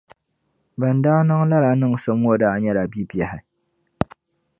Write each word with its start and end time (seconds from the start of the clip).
Ban 0.79 0.97
daa 1.03 1.21
niŋ 1.27 1.41
lala 1.51 1.71
niŋsim 1.79 2.17
ŋɔ 2.23 2.33
daa 2.41 2.55
nɛyla 2.61 2.83
bibiɛhi. 2.91 3.39